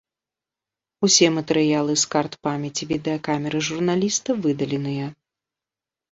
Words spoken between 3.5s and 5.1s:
журналіста выдаленыя.